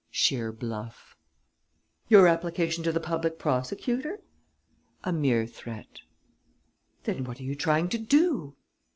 [0.09, 1.15] "Sheer bluff."
[2.07, 4.19] "Your application to the public prosecutor?"
[5.03, 6.01] "A mere threat."
[7.03, 8.55] "Then what are you trying to do?"